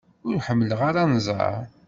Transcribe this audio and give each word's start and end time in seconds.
Ur 0.27 0.35
ḥemmleɣ 0.47 0.79
ara 0.89 1.01
anẓar. 1.07 1.63